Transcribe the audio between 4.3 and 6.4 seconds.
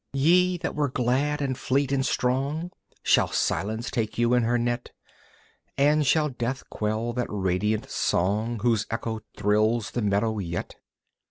in her net? And shall